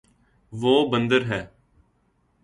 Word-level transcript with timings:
وہ 0.53 0.73
بندر 0.89 1.25
ہے 1.25 1.45